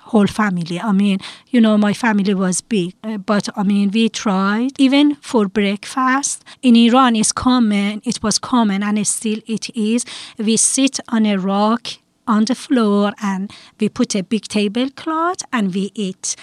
whole 0.00 0.26
family. 0.26 0.80
I 0.80 0.92
mean, 0.92 1.18
you 1.48 1.60
know, 1.60 1.78
my 1.78 1.92
family 1.92 2.34
was 2.34 2.60
big, 2.60 2.94
uh, 3.04 3.18
but 3.18 3.48
I 3.56 3.62
mean, 3.62 3.90
we 3.90 4.08
tried 4.08 4.72
even 4.78 5.14
for 5.16 5.48
breakfast. 5.48 6.44
In 6.62 6.76
Iran, 6.76 7.16
it's 7.16 7.32
common. 7.32 8.02
It 8.04 8.22
was 8.22 8.38
common, 8.38 8.82
and 8.82 9.06
still 9.06 9.40
it 9.46 9.70
is. 9.76 10.04
We 10.38 10.56
sit 10.56 11.00
on 11.08 11.26
a 11.26 11.36
rock 11.36 11.88
on 12.26 12.44
the 12.44 12.54
floor 12.54 13.12
and 13.22 13.50
we 13.80 13.88
put 13.88 14.14
a 14.14 14.22
big 14.22 14.46
tablecloth 14.48 15.42
and 15.52 15.74
we 15.74 15.90
eat. 15.94 16.36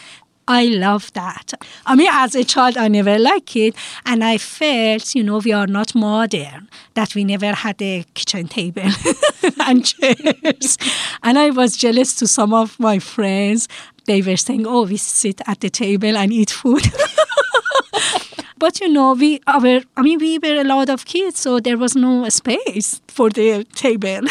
I 0.47 0.65
love 0.65 1.11
that. 1.13 1.53
I 1.85 1.95
mean, 1.95 2.09
as 2.11 2.35
a 2.35 2.43
child, 2.43 2.77
I 2.77 2.87
never 2.87 3.17
liked 3.17 3.55
it. 3.55 3.75
And 4.05 4.23
I 4.23 4.37
felt, 4.37 5.15
you 5.15 5.23
know, 5.23 5.39
we 5.39 5.51
are 5.51 5.67
not 5.67 5.95
modern, 5.95 6.69
that 6.93 7.15
we 7.15 7.23
never 7.23 7.53
had 7.53 7.81
a 7.81 8.05
kitchen 8.13 8.47
table 8.47 8.83
and 9.65 9.85
chairs. 9.85 10.77
and 11.23 11.39
I 11.39 11.49
was 11.49 11.75
jealous 11.75 12.13
to 12.15 12.27
some 12.27 12.53
of 12.53 12.79
my 12.79 12.99
friends. 12.99 13.67
They 14.05 14.21
were 14.21 14.37
saying, 14.37 14.67
oh, 14.67 14.83
we 14.85 14.97
sit 14.97 15.41
at 15.47 15.61
the 15.61 15.69
table 15.69 16.15
and 16.15 16.31
eat 16.31 16.51
food. 16.51 16.83
but 18.57 18.79
you 18.79 18.89
know, 18.89 19.13
we 19.13 19.41
our 19.47 19.81
I 19.97 20.01
mean, 20.03 20.19
we 20.19 20.37
were 20.37 20.61
a 20.61 20.63
lot 20.63 20.89
of 20.89 21.05
kids, 21.05 21.39
so 21.39 21.59
there 21.59 21.77
was 21.77 21.95
no 21.95 22.29
space 22.29 23.01
for 23.07 23.31
the 23.31 23.63
table. 23.73 24.21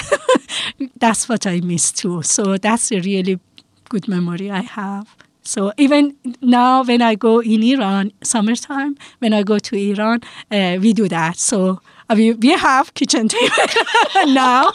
that's 0.97 1.29
what 1.29 1.45
I 1.45 1.61
miss 1.61 1.91
too. 1.91 2.23
So 2.23 2.57
that's 2.57 2.93
a 2.93 3.01
really 3.01 3.41
good 3.89 4.07
memory 4.07 4.49
I 4.49 4.63
have. 4.63 5.24
So 5.45 5.73
even 5.77 6.17
now, 6.41 6.83
when 6.85 7.03
I 7.03 7.15
go 7.17 7.41
in 7.41 7.63
Iran, 7.63 8.13
summertime, 8.23 8.97
when 9.19 9.33
I 9.35 9.43
go 9.43 9.59
to 9.59 9.77
Iran, 9.77 10.21
uh, 10.51 10.79
we 10.81 10.93
do 10.93 11.07
that. 11.09 11.37
So 11.37 11.81
I 12.09 12.15
mean, 12.15 12.39
we 12.41 12.51
have 12.51 12.93
kitchen 12.95 13.29
table 13.35 13.55
now. 14.27 14.73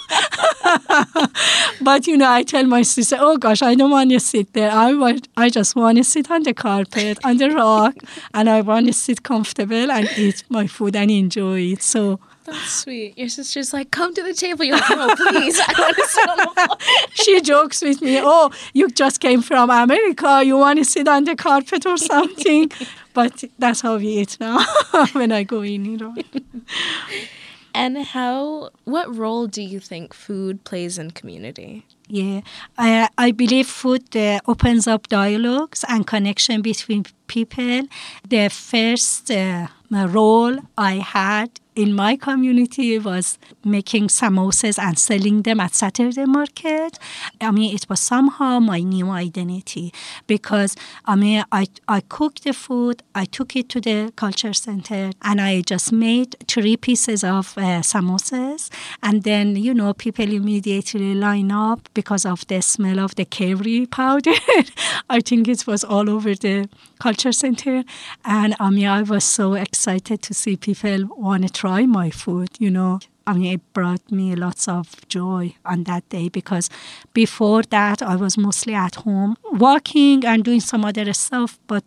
but 1.81 2.07
you 2.07 2.17
know, 2.17 2.29
I 2.31 2.43
tell 2.43 2.65
my 2.65 2.81
sister, 2.81 3.17
"Oh 3.19 3.37
gosh, 3.37 3.61
I 3.61 3.75
don't 3.75 3.91
want 3.91 4.09
to 4.11 4.19
sit 4.19 4.53
there. 4.53 4.71
I 4.71 4.93
want, 4.93 5.27
I 5.37 5.49
just 5.49 5.75
want 5.75 5.97
to 5.97 6.03
sit 6.03 6.29
on 6.31 6.43
the 6.43 6.53
carpet, 6.53 7.19
on 7.23 7.37
the 7.37 7.49
rock, 7.49 7.95
and 8.33 8.49
I 8.49 8.61
want 8.61 8.87
to 8.87 8.93
sit 8.93 9.23
comfortable 9.23 9.91
and 9.91 10.09
eat 10.17 10.43
my 10.49 10.67
food 10.67 10.95
and 10.95 11.11
enjoy 11.11 11.59
it." 11.73 11.83
So 11.83 12.19
that's 12.51 12.71
sweet. 12.71 13.17
Your 13.17 13.29
sister's 13.29 13.73
like, 13.73 13.91
come 13.91 14.13
to 14.13 14.23
the 14.23 14.33
table. 14.33 14.63
You're 14.65 14.77
like, 14.77 14.89
no, 14.89 15.15
please. 15.15 15.59
I 15.67 15.73
want 15.77 15.95
to 15.97 16.05
sit 16.05 16.29
on 16.29 16.37
the 16.37 16.47
floor. 16.53 16.77
she 17.13 17.41
jokes 17.41 17.81
with 17.81 18.01
me, 18.01 18.19
oh, 18.21 18.51
you 18.73 18.89
just 18.89 19.19
came 19.19 19.41
from 19.41 19.69
America. 19.69 20.41
You 20.43 20.57
want 20.57 20.79
to 20.79 20.85
sit 20.85 21.07
on 21.07 21.23
the 21.23 21.35
carpet 21.35 21.85
or 21.85 21.97
something. 21.97 22.71
but 23.13 23.43
that's 23.57 23.81
how 23.81 23.97
we 23.97 24.07
eat 24.07 24.37
now 24.39 24.63
when 25.13 25.31
I 25.31 25.43
go 25.43 25.61
in 25.61 25.85
Iran. 25.85 26.23
And 27.73 27.97
how, 27.99 28.71
what 28.85 29.15
role 29.15 29.47
do 29.47 29.61
you 29.61 29.79
think 29.79 30.13
food 30.13 30.63
plays 30.63 30.97
in 30.97 31.11
community? 31.11 31.85
Yeah, 32.07 32.41
I, 32.77 33.07
I 33.17 33.31
believe 33.31 33.67
food 33.67 34.15
uh, 34.17 34.39
opens 34.47 34.87
up 34.87 35.07
dialogues 35.07 35.85
and 35.87 36.07
connection 36.07 36.61
between 36.63 37.05
people. 37.27 37.83
The 38.27 38.49
first 38.49 39.29
uh, 39.29 39.67
role 39.91 40.57
I 40.77 40.95
had 40.95 41.51
in 41.79 41.93
my 41.93 42.17
community 42.17 42.99
was 42.99 43.39
making 43.63 44.09
samosas 44.09 44.77
and 44.77 44.99
selling 44.99 45.43
them 45.43 45.61
at 45.61 45.73
Saturday 45.73 46.25
market. 46.25 46.99
I 47.39 47.51
mean, 47.51 47.73
it 47.73 47.87
was 47.89 48.01
somehow 48.01 48.59
my 48.59 48.81
new 48.81 49.09
identity 49.09 49.93
because 50.27 50.75
I 51.05 51.15
mean, 51.15 51.45
I, 51.53 51.67
I 51.87 52.01
cooked 52.01 52.43
the 52.43 52.51
food, 52.51 53.01
I 53.15 53.23
took 53.23 53.55
it 53.55 53.69
to 53.69 53.79
the 53.79 54.11
culture 54.17 54.51
center, 54.51 55.11
and 55.21 55.39
I 55.39 55.61
just 55.61 55.93
made 55.93 56.35
three 56.49 56.75
pieces 56.75 57.23
of 57.23 57.57
uh, 57.57 57.81
samosas. 57.91 58.69
And 59.01 59.23
then, 59.23 59.55
you 59.55 59.73
know, 59.73 59.93
people 59.93 60.29
immediately 60.29 61.13
line 61.15 61.49
up 61.49 61.87
because 61.93 62.25
of 62.25 62.45
the 62.47 62.61
smell 62.61 62.99
of 62.99 63.15
the 63.15 63.23
curry 63.23 63.85
powder. 63.85 64.33
I 65.09 65.21
think 65.21 65.47
it 65.47 65.65
was 65.65 65.85
all 65.85 66.09
over 66.09 66.35
the 66.35 66.67
culture 66.99 67.31
center. 67.31 67.85
And 68.25 68.53
I 68.59 68.69
mean, 68.69 68.87
I 68.87 69.03
was 69.03 69.23
so 69.23 69.53
excited 69.53 70.21
to 70.23 70.33
see 70.33 70.57
people 70.57 71.07
want 71.15 71.43
to 71.43 71.49
try 71.49 71.68
my 71.85 72.09
food, 72.09 72.49
you 72.59 72.69
know. 72.69 72.99
I 73.27 73.33
mean, 73.33 73.53
it 73.53 73.73
brought 73.73 74.11
me 74.11 74.35
lots 74.35 74.67
of 74.67 75.07
joy 75.07 75.55
on 75.63 75.83
that 75.83 76.07
day 76.09 76.29
because 76.29 76.69
before 77.13 77.61
that, 77.69 78.01
I 78.01 78.15
was 78.15 78.37
mostly 78.37 78.73
at 78.73 78.95
home 78.95 79.35
working 79.51 80.25
and 80.25 80.43
doing 80.43 80.61
some 80.61 80.83
other 80.83 81.13
stuff, 81.13 81.59
but 81.67 81.83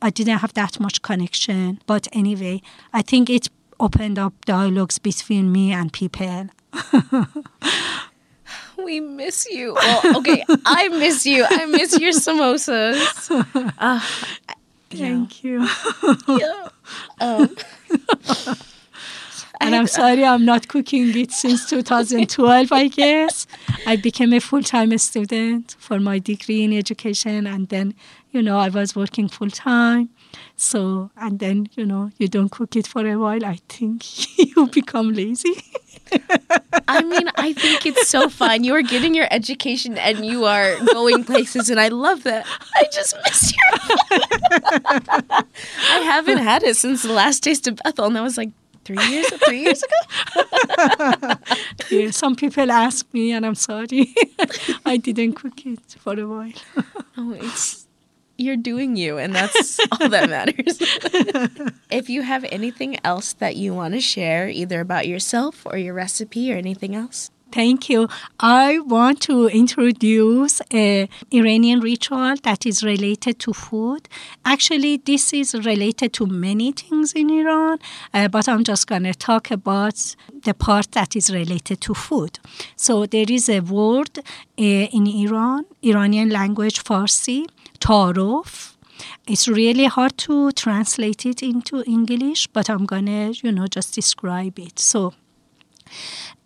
I 0.00 0.08
didn't 0.10 0.38
have 0.38 0.54
that 0.54 0.80
much 0.80 1.02
connection. 1.02 1.80
But 1.86 2.08
anyway, 2.12 2.62
I 2.94 3.02
think 3.02 3.28
it 3.28 3.48
opened 3.78 4.18
up 4.18 4.32
dialogues 4.46 4.98
between 4.98 5.52
me 5.52 5.72
and 5.72 5.92
people. 5.92 6.48
we 8.84 9.00
miss 9.00 9.46
you. 9.50 9.74
Well, 9.74 10.16
okay, 10.18 10.44
I 10.64 10.88
miss 10.88 11.26
you. 11.26 11.44
I 11.48 11.66
miss 11.66 11.98
your 11.98 12.12
samosas. 12.12 12.98
Uh, 13.78 14.00
Thank 14.90 15.44
you. 15.44 15.68
yeah. 16.26 16.68
Um, 17.20 17.54
and 19.60 19.74
I'm 19.74 19.86
sorry 19.86 20.24
I'm 20.24 20.44
not 20.44 20.68
cooking 20.68 21.16
it 21.16 21.30
since 21.32 21.68
2012, 21.68 22.72
I 22.72 22.88
guess. 22.88 23.46
I 23.86 23.96
became 23.96 24.32
a 24.32 24.40
full 24.40 24.62
time 24.62 24.96
student 24.98 25.76
for 25.78 26.00
my 26.00 26.18
degree 26.18 26.64
in 26.64 26.72
education, 26.72 27.46
and 27.46 27.68
then, 27.68 27.94
you 28.32 28.42
know, 28.42 28.58
I 28.58 28.68
was 28.68 28.96
working 28.96 29.28
full 29.28 29.50
time. 29.50 30.08
So, 30.56 31.10
and 31.16 31.38
then, 31.38 31.68
you 31.74 31.84
know, 31.84 32.10
you 32.18 32.28
don't 32.28 32.50
cook 32.50 32.76
it 32.76 32.86
for 32.86 33.06
a 33.06 33.16
while, 33.16 33.44
I 33.44 33.58
think 33.68 34.38
you 34.56 34.66
become 34.68 35.12
lazy. 35.12 35.54
I 36.88 37.02
mean, 37.02 37.30
I 37.36 37.52
think 37.52 37.86
it's 37.86 38.08
so 38.08 38.28
fun. 38.28 38.64
You 38.64 38.74
are 38.74 38.82
getting 38.82 39.14
your 39.14 39.28
education 39.30 39.96
and 39.98 40.24
you 40.24 40.44
are 40.44 40.76
going 40.86 41.24
places, 41.24 41.70
and 41.70 41.78
I 41.78 41.88
love 41.88 42.24
that. 42.24 42.46
I 42.74 42.84
just 42.92 43.16
miss 43.24 43.52
your. 43.52 43.70
I 45.90 45.98
haven't 46.04 46.38
had 46.38 46.62
it 46.62 46.76
since 46.76 47.02
the 47.02 47.12
last 47.12 47.42
taste 47.42 47.68
of 47.68 47.76
Bethel, 47.84 48.06
and 48.06 48.16
that 48.16 48.22
was 48.22 48.36
like 48.36 48.50
three 48.84 49.04
years 49.06 49.28
three 49.44 49.62
years 49.62 49.82
ago. 49.82 51.34
yeah, 51.90 52.10
some 52.10 52.36
people 52.36 52.70
ask 52.70 53.06
me, 53.12 53.32
and 53.32 53.44
I'm 53.44 53.54
sorry, 53.54 54.14
I 54.86 54.96
didn't 54.96 55.34
cook 55.34 55.66
it 55.66 55.96
for 55.98 56.18
a 56.18 56.26
while. 56.26 56.52
oh, 57.16 57.32
it's 57.32 57.86
you're 58.36 58.56
doing 58.56 58.96
you, 58.96 59.18
and 59.18 59.34
that's 59.34 59.78
all 59.92 60.08
that 60.08 60.30
matters. 60.30 60.78
if 61.90 62.08
you 62.08 62.22
have 62.22 62.44
anything 62.50 62.96
else 63.04 63.34
that 63.34 63.56
you 63.56 63.74
want 63.74 63.92
to 63.94 64.00
share, 64.00 64.48
either 64.48 64.80
about 64.80 65.06
yourself 65.06 65.66
or 65.66 65.76
your 65.76 65.92
recipe 65.92 66.52
or 66.52 66.56
anything 66.56 66.94
else. 66.94 67.30
Thank 67.52 67.88
you. 67.88 68.08
I 68.38 68.78
want 68.78 69.20
to 69.22 69.48
introduce 69.48 70.60
a 70.72 71.08
Iranian 71.32 71.80
ritual 71.80 72.36
that 72.44 72.64
is 72.64 72.84
related 72.84 73.40
to 73.40 73.52
food. 73.52 74.08
Actually, 74.44 74.98
this 74.98 75.32
is 75.32 75.54
related 75.54 76.12
to 76.14 76.26
many 76.26 76.72
things 76.72 77.12
in 77.12 77.28
Iran, 77.28 77.78
uh, 78.14 78.28
but 78.28 78.48
I'm 78.48 78.62
just 78.62 78.86
going 78.86 79.02
to 79.02 79.14
talk 79.14 79.50
about 79.50 80.14
the 80.44 80.54
part 80.54 80.92
that 80.92 81.16
is 81.16 81.32
related 81.32 81.80
to 81.82 81.94
food. 81.94 82.38
So 82.76 83.06
there 83.06 83.26
is 83.28 83.48
a 83.48 83.60
word 83.60 84.18
uh, 84.18 84.22
in 84.56 85.06
Iran, 85.06 85.64
Iranian 85.82 86.30
language 86.30 86.84
Farsi, 86.84 87.46
tarof, 87.80 88.76
it's 89.26 89.48
really 89.48 89.86
hard 89.86 90.18
to 90.18 90.52
translate 90.52 91.24
it 91.24 91.42
into 91.42 91.82
English, 91.86 92.48
but 92.48 92.68
I'm 92.68 92.84
gonna, 92.84 93.32
you 93.42 93.50
know, 93.50 93.66
just 93.66 93.94
describe 93.94 94.58
it. 94.58 94.78
So 94.78 95.14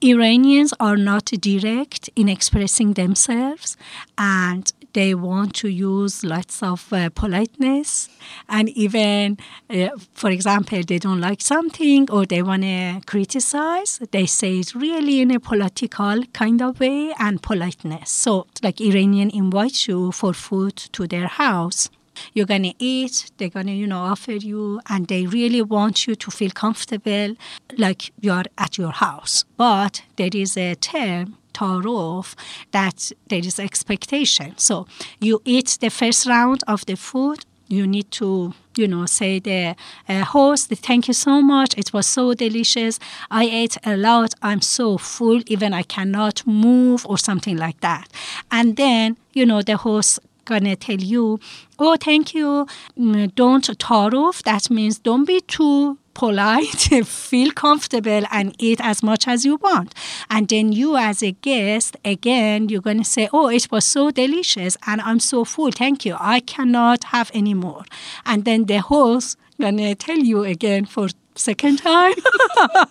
Iranians 0.04 0.75
are 0.80 0.99
not 0.99 1.25
direct 1.25 2.11
in 2.14 2.28
expressing 2.28 2.92
themselves 2.92 3.78
and 4.18 4.70
they 4.92 5.14
want 5.14 5.54
to 5.54 5.68
use 5.68 6.23
lots 6.23 6.62
of 6.62 6.92
uh, 6.92 7.08
politeness. 7.08 8.11
And 8.46 8.68
even 8.68 9.38
uh, 9.70 9.88
for 10.12 10.28
example 10.28 10.82
they 10.87 10.99
don't 10.99 11.23
like 11.23 11.40
something 11.40 12.11
or 12.11 12.26
they 12.26 12.42
want 12.42 12.64
to 12.64 13.00
criticize 13.06 13.99
they 14.11 14.26
say 14.26 14.58
it 14.58 14.75
really 14.75 15.23
in 15.23 15.30
a 15.30 15.40
political 15.40 16.23
kind 16.34 16.61
of 16.61 16.80
way 16.80 17.14
and 17.18 17.42
politeness. 17.42 18.11
So 18.11 18.46
like 18.62 18.82
iranian 18.82 19.30
invites 19.30 19.88
you 19.88 20.12
for 20.12 20.34
food 20.34 20.76
to 20.76 21.06
their 21.06 21.28
house 21.28 21.88
you're 22.33 22.47
going 22.47 22.62
to 22.62 22.75
eat 22.78 23.30
they're 23.38 23.49
going 23.49 23.66
to 23.66 23.73
you 23.73 23.87
know 23.87 23.99
offer 23.99 24.33
you 24.33 24.80
and 24.88 25.09
they 25.09 25.26
really 25.26 25.62
want 25.62 26.06
you 26.06 26.14
to 26.14 26.30
feel 26.30 26.50
comfortable 26.50 27.37
like 27.78 28.12
you're 28.21 28.44
at 28.59 28.78
your 28.78 28.92
house. 28.92 29.44
But 29.56 30.02
there 30.16 30.30
is 30.33 30.56
a 30.56 30.75
term 30.75 31.37
tarof 31.52 32.35
that 32.73 33.12
there 33.28 33.38
is 33.38 33.59
expectation. 33.59 34.54
So 34.56 34.87
you 35.21 35.40
eat 35.44 35.78
the 35.80 35.90
first 35.90 36.26
round 36.26 36.62
of 36.66 36.85
the 36.87 36.97
food 36.97 37.44
you 37.68 37.87
need 37.87 38.11
to 38.11 38.52
you 38.76 38.87
know 38.87 39.06
say 39.06 39.38
the 39.38 39.75
uh, 40.06 40.23
host 40.23 40.68
thank 40.68 41.09
you 41.09 41.14
so 41.14 41.40
much 41.40 41.76
it 41.78 41.94
was 41.94 42.06
so 42.06 42.35
delicious 42.35 42.99
i 43.30 43.44
ate 43.44 43.78
a 43.85 43.97
lot 43.97 44.35
i'm 44.42 44.61
so 44.61 44.99
full 44.99 45.40
even 45.47 45.73
i 45.73 45.83
cannot 45.83 46.47
move 46.47 47.06
or 47.06 47.16
something 47.16 47.56
like 47.56 47.80
that. 47.80 48.06
And 48.50 48.76
then 48.76 49.16
you 49.33 49.47
know 49.47 49.62
the 49.62 49.76
host 49.78 50.21
gonna 50.44 50.76
tell 50.76 51.00
you, 51.00 51.38
oh, 51.78 51.96
thank 51.96 52.34
you, 52.34 52.66
mm, 52.98 53.34
don't 53.34 53.68
off. 54.14 54.42
That 54.42 54.70
means 54.70 54.98
don't 54.98 55.24
be 55.24 55.40
too 55.40 55.98
polite, 56.14 56.88
feel 57.04 57.50
comfortable, 57.52 58.22
and 58.30 58.54
eat 58.58 58.80
as 58.80 59.02
much 59.02 59.28
as 59.28 59.44
you 59.44 59.56
want. 59.56 59.94
And 60.30 60.48
then 60.48 60.72
you, 60.72 60.96
as 60.96 61.22
a 61.22 61.32
guest, 61.32 61.96
again, 62.04 62.68
you're 62.68 62.80
going 62.80 62.98
to 62.98 63.04
say, 63.04 63.28
Oh, 63.32 63.48
it 63.48 63.70
was 63.70 63.84
so 63.84 64.10
delicious, 64.10 64.76
and 64.86 65.00
I'm 65.00 65.20
so 65.20 65.44
full. 65.44 65.72
Thank 65.72 66.04
you. 66.04 66.16
I 66.18 66.40
cannot 66.40 67.04
have 67.04 67.30
any 67.34 67.54
more. 67.54 67.84
And 68.24 68.44
then 68.44 68.64
the 68.66 68.78
host 68.78 69.36
going 69.60 69.76
to 69.76 69.94
tell 69.94 70.18
you 70.18 70.44
again 70.44 70.84
for 70.84 71.08
second 71.36 71.78
time 71.78 72.14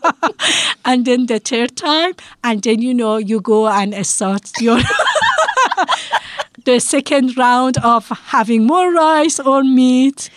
and 0.86 1.06
then 1.06 1.28
the 1.28 1.40
third 1.40 1.76
time 1.78 2.14
and 2.44 2.62
then 2.64 2.82
you 2.82 2.94
know 2.94 3.16
you 3.16 3.40
go 3.40 3.68
and 3.70 4.06
start 4.06 4.52
your 4.60 4.80
the 6.66 6.80
second 6.80 7.38
round 7.38 7.78
of 7.78 8.08
having 8.08 8.66
more 8.66 8.92
rice 8.94 9.40
or 9.40 9.64
meat. 9.64 10.30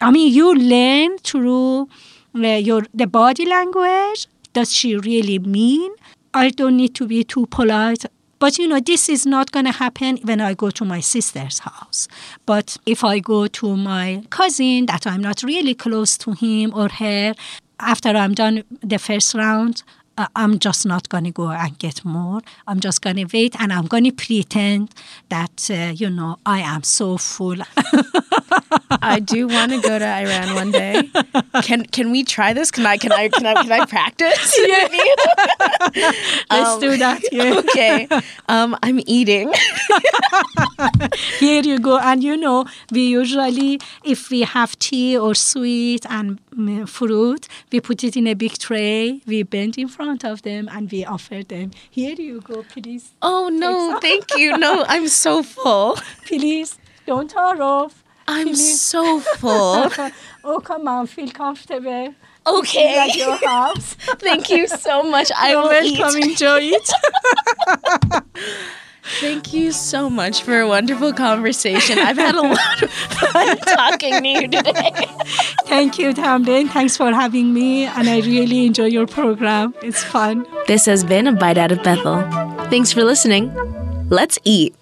I 0.00 0.10
mean, 0.10 0.32
you 0.32 0.54
learn 0.54 1.18
through 1.18 1.88
uh, 2.34 2.46
your 2.68 2.82
the 2.94 3.06
body 3.06 3.46
language. 3.46 4.26
Does 4.52 4.72
she 4.72 4.96
really 4.96 5.38
mean? 5.38 5.92
I 6.32 6.50
don't 6.50 6.76
need 6.76 6.94
to 6.96 7.06
be 7.06 7.24
too 7.24 7.46
polite. 7.46 8.04
But 8.38 8.56
you 8.58 8.66
know, 8.66 8.80
this 8.80 9.10
is 9.10 9.26
not 9.26 9.52
going 9.52 9.66
to 9.66 9.72
happen 9.72 10.18
when 10.24 10.40
I 10.40 10.54
go 10.54 10.70
to 10.70 10.84
my 10.84 11.00
sister's 11.00 11.58
house. 11.58 12.08
But 12.46 12.78
if 12.86 13.04
I 13.04 13.18
go 13.18 13.46
to 13.48 13.76
my 13.76 14.22
cousin 14.30 14.86
that 14.86 15.06
I'm 15.06 15.20
not 15.20 15.42
really 15.42 15.74
close 15.74 16.16
to 16.18 16.32
him 16.32 16.72
or 16.74 16.88
her, 16.88 17.34
after 17.78 18.08
I'm 18.08 18.34
done 18.34 18.64
the 18.82 18.98
first 18.98 19.34
round, 19.34 19.82
I'm 20.36 20.58
just 20.58 20.86
not 20.86 21.08
going 21.08 21.24
to 21.24 21.30
go 21.30 21.50
and 21.50 21.78
get 21.78 22.04
more. 22.04 22.40
I'm 22.66 22.80
just 22.80 23.02
going 23.02 23.16
to 23.16 23.26
wait 23.32 23.54
and 23.60 23.72
I'm 23.72 23.86
going 23.86 24.04
to 24.04 24.12
pretend 24.12 24.90
that, 25.28 25.70
uh, 25.70 25.92
you 25.94 26.10
know, 26.10 26.38
I 26.44 26.60
am 26.60 26.82
so 26.82 27.16
full. 27.16 27.56
I 29.02 29.20
do 29.20 29.46
want 29.48 29.72
to 29.72 29.80
go 29.80 29.98
to 29.98 30.04
Iran 30.04 30.54
one 30.54 30.70
day. 30.70 31.10
Can 31.62 31.84
can 31.86 32.10
we 32.10 32.24
try 32.24 32.52
this? 32.52 32.70
Can 32.70 32.86
I 32.86 32.96
can 32.96 33.12
I 33.12 33.28
can 33.28 33.46
I 33.46 33.54
can 33.62 33.72
I 33.72 33.86
practice? 33.86 34.58
Yeah. 34.70 34.88
Let's 36.50 36.74
um, 36.74 36.80
do 36.80 36.96
that. 36.96 37.20
Yeah. 37.32 37.60
Okay. 37.70 38.08
Um, 38.48 38.76
I'm 38.82 39.00
eating. 39.06 39.52
Here 41.38 41.62
you 41.62 41.78
go. 41.78 41.98
And 41.98 42.22
you 42.22 42.36
know, 42.36 42.64
we 42.90 43.06
usually 43.06 43.80
if 44.04 44.30
we 44.30 44.42
have 44.42 44.78
tea 44.78 45.16
or 45.16 45.34
sweet 45.34 46.06
and 46.08 46.38
mm, 46.54 46.88
fruit, 46.88 47.48
we 47.72 47.80
put 47.80 48.04
it 48.04 48.16
in 48.16 48.26
a 48.26 48.34
big 48.34 48.58
tray. 48.58 49.20
We 49.26 49.42
bend 49.42 49.78
in 49.78 49.88
front 49.88 50.24
of 50.24 50.42
them 50.42 50.68
and 50.72 50.90
we 50.90 51.04
offer 51.04 51.42
them. 51.42 51.70
Here 51.90 52.14
you 52.16 52.40
go, 52.40 52.62
please. 52.62 53.12
Oh 53.22 53.48
no, 53.52 53.98
thank 54.00 54.36
you. 54.36 54.56
No, 54.56 54.84
I'm 54.88 55.08
so 55.08 55.42
full. 55.42 55.96
Please 56.26 56.78
don't 57.06 57.32
tarof. 57.32 57.92
I'm 58.30 58.54
so 58.54 59.20
full. 59.38 59.90
oh, 60.44 60.60
come 60.60 60.88
on, 60.88 61.06
feel 61.06 61.30
comfortable. 61.30 62.14
Okay. 62.46 62.98
At 62.98 63.16
your 63.16 63.36
house. 63.36 63.94
Thank 64.18 64.48
you 64.50 64.66
so 64.66 65.02
much. 65.02 65.30
I 65.36 65.50
You're 65.52 65.62
will 65.62 65.68
welcome. 65.68 66.18
Eat. 66.18 66.30
Enjoy 66.30 66.58
it. 66.62 66.90
Thank 69.20 69.52
you 69.52 69.72
so 69.72 70.08
much 70.08 70.42
for 70.42 70.60
a 70.60 70.68
wonderful 70.68 71.12
conversation. 71.12 71.98
I've 71.98 72.16
had 72.16 72.34
a 72.36 72.42
lot 72.42 72.82
of 72.82 72.90
fun 72.90 73.56
talking 73.58 74.22
to 74.22 74.28
you 74.28 74.42
today. 74.48 74.92
Thank 75.66 75.98
you, 75.98 76.12
Tamryn. 76.14 76.68
Thanks 76.70 76.96
for 76.96 77.10
having 77.12 77.52
me, 77.52 77.84
and 77.86 78.08
I 78.08 78.20
really 78.20 78.66
enjoy 78.66 78.84
your 78.86 79.06
program. 79.06 79.74
It's 79.82 80.02
fun. 80.04 80.46
This 80.68 80.86
has 80.86 81.02
been 81.02 81.26
a 81.26 81.32
Bite 81.32 81.58
Out 81.58 81.72
of 81.72 81.82
Bethel. 81.82 82.22
Thanks 82.70 82.92
for 82.92 83.02
listening. 83.02 83.52
Let's 84.10 84.38
eat. 84.44 84.74